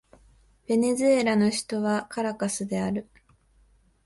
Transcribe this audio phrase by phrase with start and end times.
[0.65, 3.07] ベネズエラの首都はカラカスである